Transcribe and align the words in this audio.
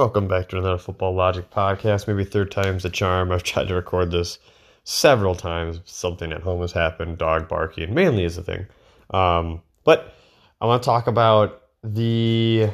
Welcome 0.00 0.28
back 0.28 0.48
to 0.48 0.56
another 0.56 0.78
Football 0.78 1.14
Logic 1.14 1.50
podcast. 1.50 2.08
Maybe 2.08 2.24
third 2.24 2.50
time's 2.50 2.84
the 2.84 2.88
charm. 2.88 3.30
I've 3.30 3.42
tried 3.42 3.68
to 3.68 3.74
record 3.74 4.10
this 4.10 4.38
several 4.84 5.34
times. 5.34 5.80
Something 5.84 6.32
at 6.32 6.40
home 6.40 6.62
has 6.62 6.72
happened, 6.72 7.18
dog 7.18 7.48
barking 7.48 7.92
mainly 7.92 8.24
is 8.24 8.38
a 8.38 8.42
thing. 8.42 8.64
Um, 9.10 9.60
but 9.84 10.14
I 10.58 10.64
want 10.64 10.82
to 10.82 10.86
talk 10.86 11.06
about 11.06 11.64
the 11.84 12.70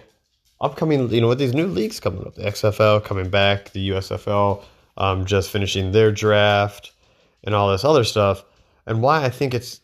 upcoming, 0.60 1.10
you 1.10 1.20
know, 1.20 1.26
with 1.26 1.40
these 1.40 1.52
new 1.52 1.66
leagues 1.66 1.98
coming 1.98 2.24
up, 2.24 2.36
the 2.36 2.44
XFL 2.44 3.04
coming 3.04 3.28
back, 3.28 3.72
the 3.72 3.90
USFL 3.90 4.62
um, 4.96 5.24
just 5.24 5.50
finishing 5.50 5.90
their 5.90 6.12
draft, 6.12 6.92
and 7.42 7.56
all 7.56 7.72
this 7.72 7.84
other 7.84 8.04
stuff, 8.04 8.44
and 8.86 9.02
why 9.02 9.24
I 9.24 9.30
think 9.30 9.52
it's 9.52 9.80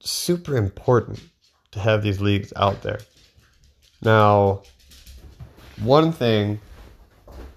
super 0.00 0.56
important 0.56 1.20
to 1.72 1.80
have 1.80 2.02
these 2.02 2.22
leagues 2.22 2.54
out 2.56 2.80
there. 2.80 3.00
Now, 4.00 4.62
one 5.80 6.12
thing 6.12 6.60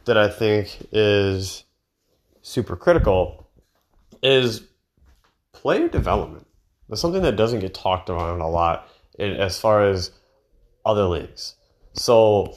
that 0.06 0.18
I 0.18 0.30
think 0.30 0.88
is 0.92 1.64
super 2.42 2.76
critical 2.76 3.50
is 4.24 4.64
player 5.52 5.88
development. 5.88 6.48
That's 6.90 7.02
something 7.02 7.22
that 7.24 7.36
doesn't 7.36 7.60
get 7.60 7.74
talked 7.74 8.10
about 8.10 8.40
a 8.40 8.48
lot 8.48 8.88
in, 9.20 9.34
as 9.34 9.60
far 9.60 9.86
as 9.86 10.12
other 10.86 11.04
leagues. 11.04 11.56
So 11.94 12.56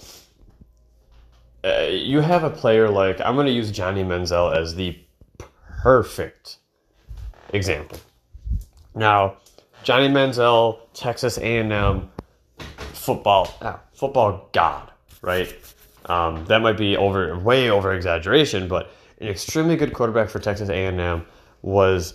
uh, 1.64 1.88
you 1.90 2.20
have 2.20 2.44
a 2.44 2.50
player 2.50 2.88
like 2.88 3.20
I'm 3.20 3.34
going 3.34 3.46
to 3.46 3.52
use 3.52 3.70
Johnny 3.70 4.04
Manziel 4.04 4.56
as 4.56 4.74
the 4.74 4.98
perfect 5.82 6.58
example. 7.52 7.98
Now, 8.94 9.36
Johnny 9.82 10.08
Manziel, 10.08 10.78
Texas 10.94 11.38
A&M 11.38 12.10
football 12.92 13.52
ah, 13.62 13.80
football 13.94 14.48
god, 14.52 14.90
right? 15.22 15.54
Um, 16.06 16.44
that 16.46 16.62
might 16.62 16.76
be 16.76 16.96
over 16.96 17.38
way 17.38 17.70
over 17.70 17.92
exaggeration, 17.92 18.68
but 18.68 18.90
an 19.20 19.28
extremely 19.28 19.76
good 19.76 19.92
quarterback 19.92 20.28
for 20.28 20.38
Texas 20.38 20.68
A&M 20.68 21.26
was 21.62 22.14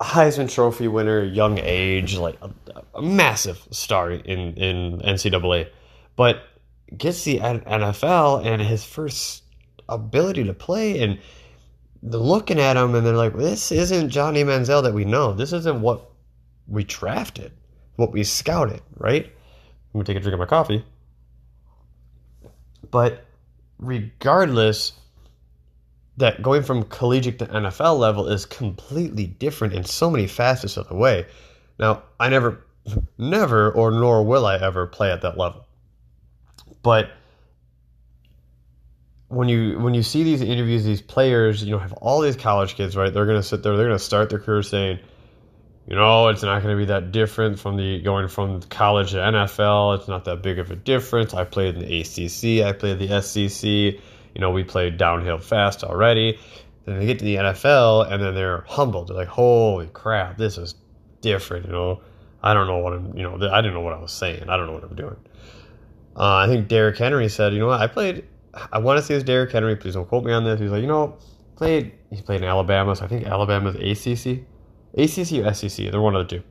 Heisman 0.00 0.52
Trophy 0.52 0.88
winner, 0.88 1.22
young 1.24 1.58
age, 1.58 2.16
like 2.16 2.36
a, 2.42 2.50
a 2.94 3.02
massive 3.02 3.66
star 3.70 4.10
in 4.10 4.54
in 4.54 5.00
NCAA, 5.00 5.68
but 6.14 6.42
gets 6.96 7.24
the 7.24 7.38
NFL 7.38 8.44
and 8.46 8.62
his 8.62 8.84
first 8.84 9.42
ability 9.88 10.44
to 10.44 10.54
play 10.54 11.00
and 11.02 11.18
looking 12.02 12.60
at 12.60 12.76
him 12.76 12.94
and 12.94 13.06
they're 13.06 13.16
like, 13.16 13.36
this 13.36 13.72
isn't 13.72 14.10
Johnny 14.10 14.44
Manziel 14.44 14.82
that 14.82 14.94
we 14.94 15.04
know. 15.04 15.32
This 15.32 15.52
isn't 15.52 15.80
what 15.80 16.10
we 16.68 16.84
drafted, 16.84 17.52
what 17.96 18.12
we 18.12 18.22
scouted, 18.22 18.82
right? 18.96 19.24
I'm 19.26 19.92
gonna 19.94 20.04
take 20.04 20.16
a 20.16 20.20
drink 20.20 20.34
of 20.34 20.40
my 20.40 20.46
coffee. 20.46 20.84
But 22.90 23.24
regardless, 23.78 24.92
that 26.16 26.42
going 26.42 26.62
from 26.62 26.84
collegiate 26.84 27.38
to 27.40 27.46
NFL 27.46 27.98
level 27.98 28.28
is 28.28 28.46
completely 28.46 29.26
different 29.26 29.74
in 29.74 29.84
so 29.84 30.10
many 30.10 30.26
facets 30.26 30.76
of 30.76 30.88
the 30.88 30.94
way. 30.94 31.26
Now, 31.78 32.04
I 32.18 32.28
never, 32.28 32.64
never, 33.18 33.70
or 33.70 33.90
nor 33.90 34.24
will 34.24 34.46
I 34.46 34.56
ever 34.56 34.86
play 34.86 35.10
at 35.10 35.22
that 35.22 35.36
level. 35.36 35.66
But 36.82 37.10
when 39.28 39.48
you 39.48 39.78
when 39.80 39.92
you 39.92 40.02
see 40.02 40.22
these 40.22 40.40
interviews, 40.40 40.84
these 40.84 41.02
players, 41.02 41.62
you 41.62 41.72
know, 41.72 41.78
have 41.78 41.92
all 41.94 42.20
these 42.20 42.36
college 42.36 42.76
kids, 42.76 42.96
right? 42.96 43.12
They're 43.12 43.26
gonna 43.26 43.42
sit 43.42 43.62
there, 43.62 43.76
they're 43.76 43.86
gonna 43.86 43.98
start 43.98 44.30
their 44.30 44.38
career 44.38 44.62
saying, 44.62 45.00
you 45.86 45.94
know, 45.94 46.28
it's 46.28 46.42
not 46.42 46.62
going 46.62 46.74
to 46.74 46.78
be 46.78 46.86
that 46.86 47.12
different 47.12 47.60
from 47.60 47.76
the 47.76 48.00
going 48.00 48.26
from 48.26 48.60
college 48.62 49.12
to 49.12 49.18
NFL. 49.18 49.98
It's 49.98 50.08
not 50.08 50.24
that 50.24 50.42
big 50.42 50.58
of 50.58 50.70
a 50.72 50.76
difference. 50.76 51.32
I 51.32 51.44
played 51.44 51.76
in 51.76 51.80
the 51.80 52.00
ACC, 52.00 52.66
I 52.66 52.72
played 52.72 52.98
the 52.98 53.22
SEC. 53.22 53.64
You 53.64 54.40
know, 54.40 54.50
we 54.50 54.64
played 54.64 54.98
downhill 54.98 55.38
fast 55.38 55.84
already. 55.84 56.38
Then 56.84 56.98
they 56.98 57.06
get 57.06 57.20
to 57.20 57.24
the 57.24 57.36
NFL 57.36 58.10
and 58.10 58.22
then 58.22 58.34
they're 58.34 58.64
humbled. 58.66 59.08
They're 59.08 59.16
like, 59.16 59.28
"Holy 59.28 59.86
crap, 59.86 60.38
this 60.38 60.58
is 60.58 60.74
different." 61.20 61.66
You 61.66 61.72
know, 61.72 62.00
I 62.42 62.52
don't 62.52 62.66
know 62.66 62.78
what 62.78 62.92
I'm. 62.92 63.16
You 63.16 63.22
know, 63.22 63.34
I 63.50 63.60
didn't 63.60 63.74
know 63.74 63.80
what 63.80 63.94
I 63.94 64.00
was 64.00 64.12
saying. 64.12 64.48
I 64.48 64.56
don't 64.56 64.66
know 64.66 64.72
what 64.72 64.84
I'm 64.84 64.96
doing. 64.96 65.16
Uh, 66.16 66.36
I 66.36 66.46
think 66.48 66.68
Derrick 66.68 66.98
Henry 66.98 67.28
said, 67.28 67.52
"You 67.52 67.60
know 67.60 67.68
what? 67.68 67.80
I 67.80 67.86
played. 67.86 68.24
I 68.72 68.78
want 68.78 68.98
to 68.98 69.04
say 69.04 69.14
it's 69.14 69.24
Derrick 69.24 69.52
Henry. 69.52 69.76
Please 69.76 69.94
don't 69.94 70.08
quote 70.08 70.24
me 70.24 70.32
on 70.32 70.44
this." 70.44 70.60
He's 70.60 70.70
like, 70.70 70.82
"You 70.82 70.88
know, 70.88 71.16
played. 71.56 71.92
He 72.10 72.20
played 72.22 72.42
in 72.42 72.48
Alabama. 72.48 72.94
So 72.96 73.04
I 73.04 73.08
think 73.08 73.26
Alabama's 73.26 73.76
ACC." 73.76 74.44
ACC 74.96 75.44
or 75.44 75.52
SEC. 75.52 75.90
They're 75.90 76.00
one 76.00 76.16
of 76.16 76.28
the 76.28 76.38
two. 76.38 76.42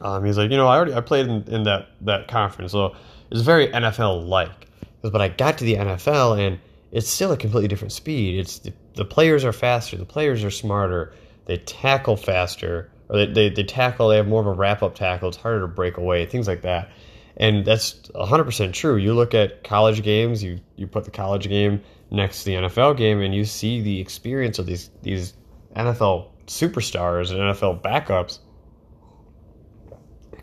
Um, 0.00 0.24
he's 0.24 0.38
like, 0.38 0.50
you 0.50 0.56
know, 0.56 0.66
I 0.66 0.76
already 0.76 0.94
I 0.94 1.00
played 1.00 1.26
in, 1.26 1.42
in 1.48 1.62
that 1.64 1.88
that 2.02 2.28
conference, 2.28 2.72
so 2.72 2.94
it's 3.30 3.40
very 3.40 3.68
NFL 3.68 4.26
like. 4.26 4.68
But 5.02 5.20
I 5.20 5.28
got 5.28 5.58
to 5.58 5.64
the 5.64 5.74
NFL 5.74 6.38
and 6.38 6.58
it's 6.92 7.08
still 7.08 7.32
a 7.32 7.36
completely 7.36 7.68
different 7.68 7.92
speed. 7.92 8.38
It's 8.38 8.58
the, 8.60 8.72
the 8.94 9.04
players 9.04 9.44
are 9.44 9.52
faster, 9.52 9.96
the 9.96 10.04
players 10.04 10.42
are 10.44 10.50
smarter, 10.50 11.12
they 11.46 11.58
tackle 11.58 12.16
faster, 12.16 12.90
or 13.08 13.18
they, 13.18 13.26
they, 13.26 13.48
they 13.50 13.64
tackle, 13.64 14.08
they 14.08 14.16
have 14.16 14.28
more 14.28 14.40
of 14.40 14.46
a 14.46 14.52
wrap 14.52 14.82
up 14.82 14.94
tackle, 14.94 15.28
it's 15.28 15.36
harder 15.36 15.60
to 15.60 15.68
break 15.68 15.96
away, 15.96 16.26
things 16.26 16.48
like 16.48 16.62
that. 16.62 16.90
And 17.36 17.66
that's 17.66 17.94
100% 18.14 18.72
true. 18.72 18.96
You 18.96 19.12
look 19.12 19.34
at 19.34 19.62
college 19.62 20.02
games, 20.02 20.42
you, 20.42 20.58
you 20.76 20.86
put 20.86 21.04
the 21.04 21.10
college 21.10 21.48
game 21.48 21.82
next 22.10 22.44
to 22.44 22.44
the 22.46 22.54
NFL 22.54 22.96
game, 22.96 23.20
and 23.20 23.34
you 23.34 23.44
see 23.44 23.82
the 23.82 24.00
experience 24.00 24.58
of 24.58 24.66
these, 24.66 24.90
these 25.02 25.34
NFL 25.74 26.30
superstars 26.46 27.30
and 27.30 27.38
NFL 27.38 27.82
backups 27.82 28.38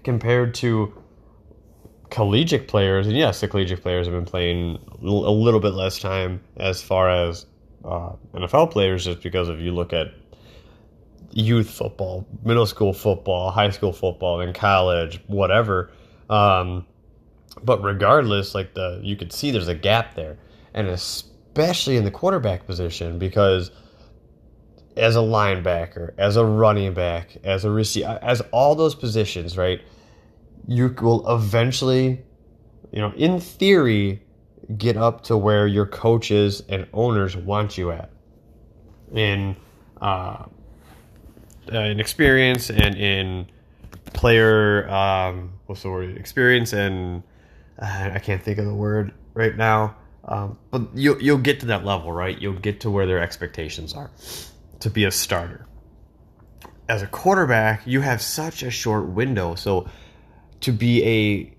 compared 0.03 0.53
to 0.55 0.93
collegiate 2.09 2.67
players. 2.67 3.07
And 3.07 3.15
yes, 3.15 3.41
the 3.41 3.47
collegiate 3.47 3.81
players 3.81 4.05
have 4.05 4.13
been 4.13 4.25
playing 4.25 4.77
a 5.01 5.05
little 5.05 5.59
bit 5.59 5.73
less 5.73 5.99
time 5.99 6.41
as 6.57 6.81
far 6.81 7.09
as 7.09 7.45
uh, 7.83 8.13
NFL 8.33 8.71
players, 8.71 9.05
just 9.05 9.21
because 9.21 9.49
if 9.49 9.59
you 9.59 9.71
look 9.71 9.93
at 9.93 10.07
youth 11.31 11.69
football, 11.69 12.27
middle 12.43 12.65
school 12.65 12.93
football, 12.93 13.49
high 13.51 13.69
school 13.71 13.91
football, 13.91 14.41
in 14.41 14.53
college, 14.53 15.19
whatever. 15.27 15.91
Um, 16.29 16.85
but 17.63 17.83
regardless, 17.83 18.53
like 18.53 18.73
the 18.73 18.99
you 19.03 19.15
could 19.15 19.33
see 19.33 19.51
there's 19.51 19.67
a 19.67 19.75
gap 19.75 20.15
there, 20.15 20.37
and 20.73 20.87
especially 20.87 21.97
in 21.97 22.03
the 22.03 22.11
quarterback 22.11 22.65
position 22.65 23.19
because 23.19 23.71
as 24.97 25.15
a 25.15 25.19
linebacker, 25.19 26.13
as 26.17 26.37
a 26.37 26.45
running 26.45 26.93
back, 26.93 27.37
as 27.43 27.65
a 27.65 27.71
receiver, 27.71 28.19
as 28.21 28.41
all 28.51 28.75
those 28.75 28.95
positions, 28.95 29.57
right? 29.57 29.81
You 30.67 30.93
will 31.01 31.29
eventually, 31.33 32.23
you 32.91 32.99
know, 32.99 33.11
in 33.15 33.39
theory, 33.39 34.21
get 34.77 34.95
up 34.95 35.23
to 35.23 35.37
where 35.37 35.67
your 35.67 35.85
coaches 35.85 36.63
and 36.69 36.87
owners 36.93 37.35
want 37.35 37.77
you 37.77 37.91
at 37.91 38.11
in 39.13 39.55
uh, 40.01 40.45
in 41.69 41.99
experience 41.99 42.69
and 42.69 42.95
in 42.95 43.47
player 44.13 44.89
um, 44.89 45.53
what's 45.65 45.81
the 45.83 45.89
word 45.89 46.17
experience 46.17 46.73
and 46.73 47.23
uh, 47.81 48.11
I 48.13 48.19
can't 48.19 48.41
think 48.41 48.57
of 48.57 48.65
the 48.65 48.73
word 48.73 49.13
right 49.33 49.55
now. 49.55 49.95
Um, 50.25 50.57
but 50.71 50.83
you 50.95 51.17
you'll 51.19 51.37
get 51.37 51.59
to 51.61 51.65
that 51.67 51.83
level, 51.83 52.11
right? 52.13 52.39
You'll 52.39 52.53
get 52.53 52.79
to 52.81 52.89
where 52.89 53.05
their 53.05 53.19
expectations 53.19 53.93
are 53.93 54.09
to 54.83 54.89
be 54.89 55.05
a 55.05 55.11
starter. 55.11 55.65
As 56.89 57.01
a 57.01 57.07
quarterback, 57.07 57.87
you 57.87 58.01
have 58.01 58.21
such 58.21 58.63
a 58.63 58.69
short 58.69 59.07
window. 59.07 59.55
So 59.55 59.87
to 60.61 60.71
be 60.71 61.03
a 61.05 61.53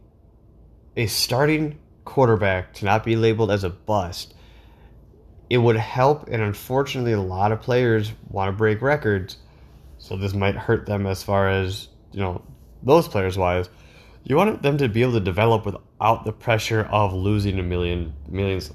a 0.96 1.06
starting 1.06 1.78
quarterback 2.04 2.74
to 2.74 2.84
not 2.84 3.02
be 3.02 3.16
labeled 3.16 3.50
as 3.50 3.64
a 3.64 3.70
bust, 3.70 4.34
it 5.48 5.58
would 5.58 5.76
help 5.76 6.28
and 6.28 6.42
unfortunately 6.42 7.12
a 7.12 7.20
lot 7.20 7.50
of 7.50 7.60
players 7.60 8.12
want 8.28 8.48
to 8.48 8.52
break 8.56 8.82
records. 8.82 9.38
So 9.98 10.16
this 10.16 10.34
might 10.34 10.54
hurt 10.54 10.84
them 10.84 11.06
as 11.06 11.22
far 11.22 11.48
as, 11.48 11.88
you 12.12 12.20
know, 12.20 12.42
those 12.82 13.08
players 13.08 13.38
wise. 13.38 13.70
You 14.22 14.36
want 14.36 14.62
them 14.62 14.76
to 14.78 14.88
be 14.88 15.00
able 15.00 15.14
to 15.14 15.20
develop 15.20 15.64
without 15.64 16.26
the 16.26 16.32
pressure 16.32 16.82
of 16.90 17.14
losing 17.14 17.58
a 17.58 17.62
million 17.62 18.14
millions 18.28 18.70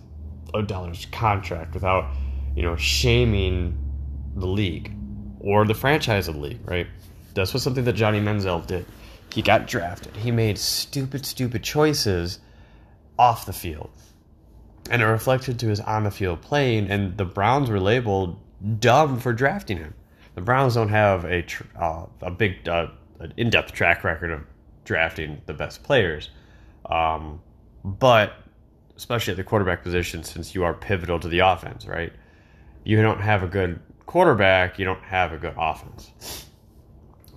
of 0.56 0.66
dollars 0.66 1.06
contract 1.12 1.76
without, 1.76 2.12
you 2.56 2.64
know, 2.64 2.76
shaming 2.76 3.89
the 4.36 4.48
league 4.48 4.94
or 5.40 5.66
the 5.66 5.74
franchise 5.74 6.28
of 6.28 6.36
the 6.36 6.42
league, 6.42 6.60
right? 6.66 6.88
That's 7.34 7.54
what 7.54 7.62
something 7.62 7.86
that 7.86 7.94
Johnny 7.94 8.20
Manziel 8.20 8.66
did. 8.66 8.86
He 9.34 9.42
got 9.42 9.68
drafted. 9.68 10.16
He 10.16 10.32
made 10.32 10.58
stupid, 10.58 11.26
stupid 11.26 11.64
choices 11.64 12.40
off 13.18 13.46
the 13.46 13.54
field. 13.54 13.92
And 14.90 15.02
it 15.02 15.06
reflected 15.06 15.60
to 15.60 15.68
his 15.68 15.80
on 15.80 16.04
the 16.04 16.12
field 16.12 16.42
playing, 16.42 16.90
and 16.90 17.16
the 17.16 17.26
Browns 17.26 17.70
were 17.70 17.80
labeled 17.80 18.40
dumb 18.80 19.20
for 19.20 19.34
drafting 19.34 19.78
him. 19.78 19.94
The 20.36 20.42
Browns 20.42 20.74
don't 20.76 20.90
have 20.90 21.26
a 21.26 21.44
tr- 21.44 21.64
uh, 21.80 22.06
a 22.22 22.32
big 22.32 22.68
uh, 22.68 22.88
in 23.38 23.50
depth 23.50 23.74
track 23.74 24.04
record 24.04 24.32
of 24.32 24.42
drafting 24.86 25.42
the 25.46 25.54
best 25.54 25.84
players, 25.84 26.30
um, 26.90 27.42
but 27.84 28.34
especially 28.96 29.32
at 29.32 29.38
the 29.38 29.44
quarterback 29.44 29.84
position, 29.84 30.24
since 30.24 30.56
you 30.56 30.64
are 30.64 30.74
pivotal 30.74 31.20
to 31.20 31.28
the 31.28 31.40
offense, 31.40 31.86
right? 31.86 32.12
You 32.84 33.02
don't 33.02 33.22
have 33.22 33.44
a 33.44 33.48
good 33.48 33.80
quarterback, 34.10 34.80
you 34.80 34.86
don't 34.86 35.04
have 35.04 35.34
a 35.34 35.38
good 35.38 35.54
offense. 35.56 36.48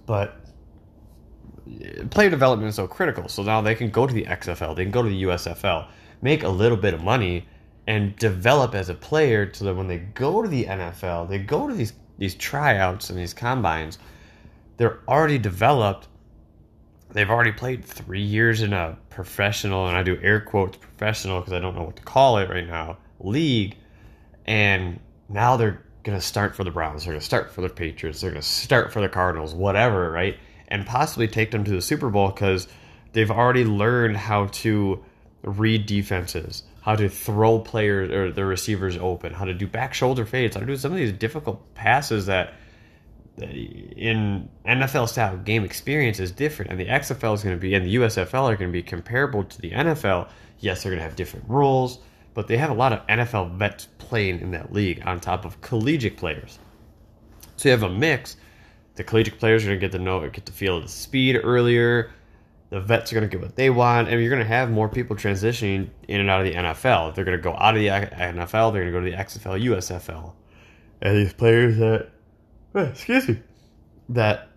But 0.06 0.40
eh, 1.70 2.04
player 2.08 2.30
development 2.30 2.70
is 2.70 2.76
so 2.76 2.86
critical. 2.86 3.28
So 3.28 3.42
now 3.42 3.60
they 3.60 3.74
can 3.74 3.90
go 3.90 4.06
to 4.06 4.14
the 4.14 4.24
XFL, 4.24 4.74
they 4.74 4.84
can 4.84 4.90
go 4.90 5.02
to 5.02 5.08
the 5.10 5.22
USFL, 5.24 5.88
make 6.22 6.44
a 6.44 6.48
little 6.48 6.78
bit 6.78 6.94
of 6.94 7.04
money, 7.04 7.46
and 7.86 8.16
develop 8.16 8.74
as 8.74 8.88
a 8.88 8.94
player 8.94 9.52
so 9.52 9.66
that 9.66 9.74
when 9.74 9.86
they 9.86 9.98
go 9.98 10.40
to 10.40 10.48
the 10.48 10.64
NFL, 10.64 11.28
they 11.28 11.38
go 11.38 11.68
to 11.68 11.74
these 11.74 11.92
these 12.16 12.34
tryouts 12.36 13.10
and 13.10 13.18
these 13.18 13.34
combines, 13.34 13.98
they're 14.78 15.00
already 15.06 15.38
developed. 15.38 16.08
They've 17.10 17.28
already 17.28 17.52
played 17.52 17.84
three 17.84 18.22
years 18.22 18.62
in 18.62 18.72
a 18.72 18.96
professional, 19.10 19.88
and 19.88 19.96
I 19.96 20.02
do 20.02 20.18
air 20.22 20.40
quotes 20.40 20.78
professional 20.78 21.40
because 21.40 21.52
I 21.52 21.58
don't 21.58 21.74
know 21.74 21.82
what 21.82 21.96
to 21.96 22.02
call 22.02 22.38
it 22.38 22.48
right 22.48 22.66
now, 22.66 22.96
league. 23.20 23.76
And 24.46 25.00
now 25.28 25.58
they're 25.58 25.82
going 26.02 26.18
to 26.18 26.24
start 26.24 26.56
for 26.56 26.64
the 26.64 26.70
Browns. 26.70 27.04
They're 27.04 27.12
going 27.12 27.20
to 27.20 27.24
start 27.24 27.50
for 27.52 27.60
the 27.60 27.68
Patriots. 27.68 28.20
They're 28.20 28.30
going 28.30 28.42
to 28.42 28.48
start 28.48 28.92
for 28.92 29.00
the 29.00 29.08
Cardinals, 29.08 29.54
whatever, 29.54 30.10
right? 30.10 30.36
And 30.68 30.86
possibly 30.86 31.28
take 31.28 31.50
them 31.50 31.64
to 31.64 31.70
the 31.70 31.82
Super 31.82 32.10
Bowl 32.10 32.30
because 32.30 32.66
they've 33.12 33.30
already 33.30 33.64
learned 33.64 34.16
how 34.16 34.46
to 34.46 35.04
read 35.42 35.86
defenses, 35.86 36.62
how 36.82 36.96
to 36.96 37.08
throw 37.08 37.58
players 37.58 38.10
or 38.10 38.32
the 38.32 38.44
receivers 38.44 38.96
open, 38.96 39.32
how 39.32 39.44
to 39.44 39.54
do 39.54 39.66
back 39.66 39.94
shoulder 39.94 40.24
fades, 40.24 40.54
how 40.54 40.60
to 40.60 40.66
do 40.66 40.76
some 40.76 40.92
of 40.92 40.98
these 40.98 41.12
difficult 41.12 41.74
passes 41.74 42.26
that 42.26 42.54
in 43.38 44.48
NFL 44.66 45.08
style 45.08 45.36
game 45.38 45.64
experience 45.64 46.20
is 46.20 46.30
different, 46.30 46.70
and 46.70 46.78
the 46.78 46.86
XFL 46.86 47.34
is 47.34 47.42
going 47.42 47.56
to 47.56 47.60
be 47.60 47.74
and 47.74 47.86
the 47.86 47.96
USFL 47.96 48.44
are 48.44 48.56
going 48.56 48.70
to 48.70 48.72
be 48.72 48.82
comparable 48.82 49.44
to 49.44 49.60
the 49.60 49.70
NFL. 49.70 50.28
Yes, 50.58 50.82
they're 50.82 50.90
going 50.90 51.00
to 51.00 51.04
have 51.04 51.16
different 51.16 51.48
rules, 51.48 51.98
but 52.34 52.48
they 52.48 52.56
have 52.56 52.70
a 52.70 52.74
lot 52.74 52.92
of 52.92 53.06
NFL 53.06 53.56
vets 53.56 53.88
playing 53.98 54.40
in 54.40 54.50
that 54.52 54.72
league 54.72 55.02
on 55.04 55.20
top 55.20 55.44
of 55.44 55.60
collegiate 55.60 56.16
players. 56.16 56.58
So 57.56 57.68
you 57.68 57.72
have 57.72 57.82
a 57.82 57.88
mix. 57.88 58.36
The 58.94 59.04
collegiate 59.04 59.38
players 59.38 59.64
are 59.64 59.68
going 59.68 59.80
to 59.80 59.86
get 59.86 59.92
to 59.92 59.98
know, 59.98 60.20
get 60.28 60.46
to 60.46 60.52
feel 60.52 60.80
the 60.80 60.88
speed 60.88 61.40
earlier. 61.42 62.10
The 62.70 62.80
vets 62.80 63.12
are 63.12 63.16
going 63.16 63.28
to 63.28 63.36
get 63.36 63.42
what 63.42 63.54
they 63.54 63.68
want, 63.68 64.08
and 64.08 64.18
you're 64.20 64.30
going 64.30 64.42
to 64.42 64.48
have 64.48 64.70
more 64.70 64.88
people 64.88 65.14
transitioning 65.14 65.90
in 66.08 66.20
and 66.20 66.30
out 66.30 66.40
of 66.40 66.46
the 66.46 66.54
NFL. 66.54 67.14
They're 67.14 67.24
going 67.24 67.36
to 67.36 67.42
go 67.42 67.54
out 67.54 67.76
of 67.76 67.80
the 67.80 67.88
NFL. 67.88 68.72
They're 68.72 68.90
going 68.90 68.92
to 68.92 68.92
go 68.92 69.04
to 69.04 69.10
the 69.10 69.16
XFL, 69.16 69.62
USFL, 69.62 70.32
and 71.02 71.16
these 71.16 71.34
players 71.34 71.76
that, 71.76 72.08
eh, 72.74 72.84
excuse 72.84 73.28
me, 73.28 73.40
that 74.08 74.48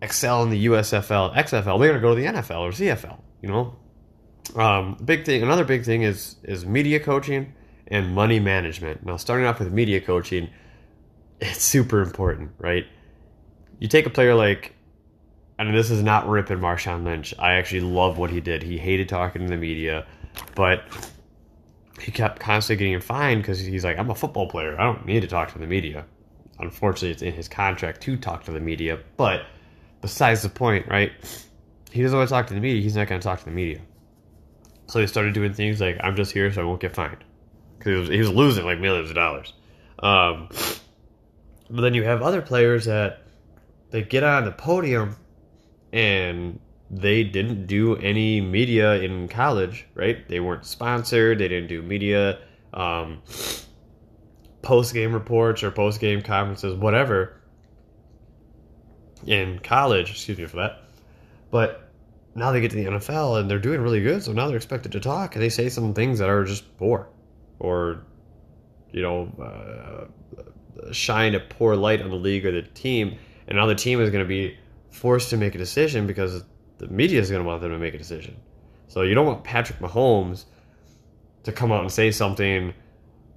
excel 0.00 0.42
in 0.42 0.48
the 0.48 0.66
USFL, 0.66 1.34
XFL, 1.34 1.78
they're 1.78 1.90
going 1.90 1.94
to 1.94 2.00
go 2.00 2.14
to 2.14 2.20
the 2.20 2.26
NFL 2.26 2.60
or 2.60 2.70
CFL. 2.70 3.20
You 3.42 3.50
know, 3.50 3.76
um, 4.56 4.96
big 5.04 5.24
thing. 5.24 5.42
Another 5.42 5.64
big 5.64 5.84
thing 5.84 6.02
is 6.02 6.36
is 6.42 6.64
media 6.66 7.00
coaching 7.00 7.54
and 7.86 8.14
money 8.14 8.40
management. 8.40 9.04
Now, 9.04 9.16
starting 9.16 9.46
off 9.46 9.58
with 9.58 9.72
media 9.72 10.00
coaching, 10.00 10.48
it's 11.40 11.62
super 11.62 12.00
important, 12.02 12.52
right? 12.58 12.86
You 13.78 13.88
take 13.88 14.06
a 14.06 14.10
player 14.10 14.34
like, 14.34 14.74
and 15.58 15.74
this 15.74 15.90
is 15.90 16.02
not 16.02 16.28
ripping 16.28 16.58
Marshawn 16.58 17.04
Lynch. 17.04 17.34
I 17.38 17.54
actually 17.54 17.80
love 17.80 18.18
what 18.18 18.30
he 18.30 18.40
did. 18.40 18.62
He 18.62 18.78
hated 18.78 19.08
talking 19.08 19.42
to 19.42 19.48
the 19.48 19.56
media, 19.56 20.06
but 20.54 20.84
he 22.00 22.12
kept 22.12 22.40
constantly 22.40 22.86
getting 22.86 23.00
fined 23.00 23.42
because 23.42 23.58
he's 23.58 23.84
like, 23.84 23.98
I'm 23.98 24.10
a 24.10 24.14
football 24.14 24.48
player. 24.48 24.78
I 24.78 24.84
don't 24.84 25.06
need 25.06 25.20
to 25.20 25.28
talk 25.28 25.52
to 25.52 25.58
the 25.58 25.66
media. 25.66 26.04
Unfortunately, 26.58 27.10
it's 27.10 27.22
in 27.22 27.32
his 27.32 27.48
contract 27.48 28.02
to 28.02 28.16
talk 28.16 28.44
to 28.44 28.52
the 28.52 28.60
media. 28.60 28.98
But 29.16 29.46
besides 30.00 30.42
the 30.42 30.48
point, 30.48 30.86
right? 30.88 31.12
He 31.90 32.02
doesn't 32.02 32.16
want 32.16 32.28
to 32.28 32.32
talk 32.32 32.46
to 32.48 32.54
the 32.54 32.60
media. 32.60 32.82
He's 32.82 32.96
not 32.96 33.08
going 33.08 33.20
to 33.20 33.24
talk 33.24 33.40
to 33.40 33.44
the 33.46 33.50
media. 33.50 33.80
So 34.90 34.98
they 34.98 35.06
started 35.06 35.34
doing 35.34 35.54
things 35.54 35.80
like, 35.80 35.98
I'm 36.02 36.16
just 36.16 36.32
here 36.32 36.52
so 36.52 36.62
I 36.62 36.64
won't 36.64 36.80
get 36.80 36.96
fined. 36.96 37.22
Because 37.78 37.92
he 37.92 37.98
was, 37.98 38.08
he 38.08 38.18
was 38.18 38.28
losing 38.30 38.64
like 38.64 38.80
millions 38.80 39.08
of 39.08 39.14
dollars. 39.14 39.52
Um, 40.00 40.48
but 41.70 41.82
then 41.82 41.94
you 41.94 42.02
have 42.02 42.22
other 42.22 42.42
players 42.42 42.86
that 42.86 43.22
they 43.90 44.02
get 44.02 44.24
on 44.24 44.44
the 44.44 44.50
podium 44.50 45.16
and 45.92 46.58
they 46.90 47.22
didn't 47.22 47.68
do 47.68 47.96
any 47.98 48.40
media 48.40 48.94
in 48.94 49.28
college, 49.28 49.86
right? 49.94 50.28
They 50.28 50.40
weren't 50.40 50.66
sponsored. 50.66 51.38
They 51.38 51.46
didn't 51.46 51.68
do 51.68 51.82
media, 51.82 52.40
um, 52.74 53.22
post 54.62 54.92
game 54.92 55.12
reports 55.12 55.62
or 55.62 55.70
post 55.70 56.00
game 56.00 56.20
conferences, 56.20 56.74
whatever. 56.74 57.40
In 59.24 59.60
college, 59.60 60.10
excuse 60.10 60.38
me 60.38 60.46
for 60.46 60.56
that. 60.56 60.82
But 61.52 61.89
now 62.34 62.52
they 62.52 62.60
get 62.60 62.70
to 62.70 62.76
the 62.76 62.84
NFL 62.84 63.40
and 63.40 63.50
they're 63.50 63.58
doing 63.58 63.80
really 63.80 64.02
good, 64.02 64.22
so 64.22 64.32
now 64.32 64.46
they're 64.46 64.56
expected 64.56 64.92
to 64.92 65.00
talk, 65.00 65.34
and 65.34 65.42
they 65.42 65.48
say 65.48 65.68
some 65.68 65.94
things 65.94 66.18
that 66.18 66.28
are 66.28 66.44
just 66.44 66.76
poor, 66.78 67.08
or 67.58 68.04
you 68.92 69.02
know, 69.02 69.30
uh, 69.42 70.92
shine 70.92 71.34
a 71.34 71.40
poor 71.40 71.76
light 71.76 72.02
on 72.02 72.10
the 72.10 72.16
league 72.16 72.46
or 72.46 72.52
the 72.52 72.62
team, 72.62 73.16
and 73.46 73.56
now 73.56 73.66
the 73.66 73.74
team 73.74 74.00
is 74.00 74.10
going 74.10 74.24
to 74.24 74.28
be 74.28 74.56
forced 74.90 75.30
to 75.30 75.36
make 75.36 75.54
a 75.54 75.58
decision 75.58 76.06
because 76.06 76.44
the 76.78 76.88
media 76.88 77.20
is 77.20 77.30
going 77.30 77.42
to 77.42 77.46
want 77.46 77.60
them 77.60 77.70
to 77.70 77.78
make 77.78 77.94
a 77.94 77.98
decision. 77.98 78.36
So 78.88 79.02
you 79.02 79.14
don't 79.14 79.26
want 79.26 79.44
Patrick 79.44 79.78
Mahomes 79.78 80.46
to 81.44 81.52
come 81.52 81.72
out 81.72 81.82
and 81.82 81.92
say 81.92 82.10
something 82.10 82.74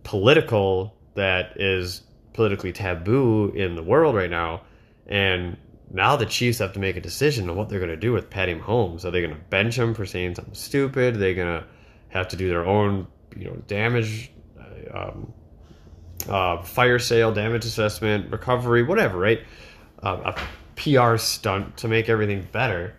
political 0.04 0.96
that 1.16 1.60
is 1.62 2.02
politically 2.34 2.72
taboo 2.72 3.52
in 3.56 3.76
the 3.76 3.84
world 3.84 4.16
right 4.16 4.30
now, 4.30 4.62
and 5.08 5.58
now 5.94 6.16
the 6.16 6.26
Chiefs 6.26 6.58
have 6.58 6.74
to 6.74 6.80
make 6.80 6.98
a 6.98 7.02
decision 7.02 7.50
on 7.50 7.56
what 7.56 7.70
they're 7.70 7.80
going 7.80 7.92
to 7.92 7.96
do 7.96 8.12
with 8.12 8.30
Patty 8.30 8.56
Mahomes. 8.56 9.06
Are 9.06 9.12
they 9.12 9.22
going 9.22 9.36
to 9.36 9.40
bench 9.40 9.78
him 9.78 9.94
for 9.94 10.08
saying 10.08 10.36
something 10.36 10.56
stupid? 10.56 11.16
Are 11.16 11.20
they 11.20 11.36
going 11.36 11.62
to 11.62 11.68
have 12.10 12.28
to 12.30 12.36
do 12.36 12.50
their 12.50 12.66
own, 12.66 13.08
you 13.38 13.46
know, 13.46 13.56
damage, 13.68 14.32
uh, 14.60 14.98
um, 14.98 15.34
uh, 16.28 16.64
fire 16.64 16.98
sale, 16.98 17.32
damage 17.32 17.64
assessment, 17.66 18.32
recovery, 18.32 18.82
whatever, 18.82 19.20
right? 19.20 19.42
Uh, 20.02 20.34
a 20.34 20.42
PR 20.76 21.18
stunt 21.18 21.78
to 21.78 21.88
make 21.88 22.10
everything 22.10 22.48
better. 22.52 22.96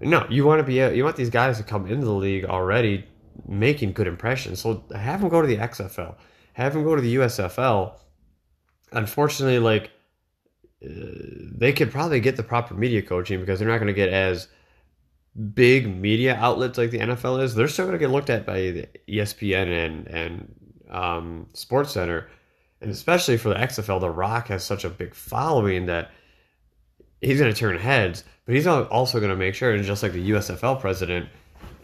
No, 0.00 0.24
you 0.30 0.46
want 0.46 0.60
to 0.60 0.64
be 0.64 0.76
you 0.96 1.04
want 1.04 1.16
these 1.16 1.30
guys 1.30 1.58
to 1.58 1.64
come 1.64 1.86
into 1.86 2.06
the 2.06 2.12
league 2.12 2.44
already 2.44 3.06
making 3.46 3.92
good 3.92 4.06
impressions. 4.06 4.60
So 4.60 4.84
have 4.94 5.20
them 5.20 5.28
go 5.28 5.42
to 5.42 5.48
the 5.48 5.56
XFL, 5.56 6.14
have 6.54 6.74
them 6.74 6.84
go 6.84 6.94
to 6.94 7.02
the 7.02 7.16
USFL. 7.16 7.98
Unfortunately, 8.92 9.58
like 9.58 9.90
they 10.82 11.72
could 11.72 11.90
probably 11.90 12.20
get 12.20 12.36
the 12.36 12.42
proper 12.42 12.74
media 12.74 13.02
coaching 13.02 13.40
because 13.40 13.58
they're 13.58 13.68
not 13.68 13.78
going 13.78 13.88
to 13.88 13.92
get 13.92 14.08
as 14.08 14.48
big 15.54 15.94
media 15.94 16.34
outlets 16.36 16.78
like 16.78 16.90
the 16.90 16.98
NFL 16.98 17.42
is. 17.42 17.54
They're 17.54 17.68
still 17.68 17.86
going 17.86 17.98
to 17.98 18.04
get 18.04 18.10
looked 18.10 18.30
at 18.30 18.46
by 18.46 18.88
ESPN 19.08 19.66
and 19.68 20.06
and 20.06 20.54
um, 20.90 21.46
Sports 21.52 21.92
Center, 21.92 22.28
and 22.80 22.90
especially 22.90 23.36
for 23.36 23.50
the 23.50 23.56
XFL, 23.56 24.00
The 24.00 24.10
Rock 24.10 24.48
has 24.48 24.64
such 24.64 24.84
a 24.84 24.88
big 24.88 25.14
following 25.14 25.86
that 25.86 26.10
he's 27.20 27.38
going 27.38 27.52
to 27.52 27.58
turn 27.58 27.76
heads. 27.78 28.24
But 28.46 28.54
he's 28.54 28.66
also 28.66 29.20
going 29.20 29.30
to 29.30 29.36
make 29.36 29.54
sure, 29.54 29.72
and 29.72 29.84
just 29.84 30.02
like 30.02 30.12
the 30.12 30.30
USFL 30.30 30.80
president, 30.80 31.28